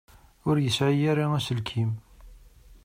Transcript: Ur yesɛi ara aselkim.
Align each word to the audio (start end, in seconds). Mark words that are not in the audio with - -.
Ur 0.47 0.57
yesɛi 0.59 1.03
ara 1.11 1.25
aselkim. 1.37 1.91